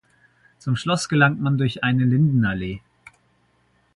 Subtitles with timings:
[0.57, 2.81] Zum Schloss gelangt man durch eine Lindenallee.